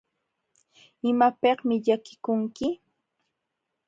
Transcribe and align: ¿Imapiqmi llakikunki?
¿Imapiqmi 1.09 1.75
llakikunki? 1.85 2.67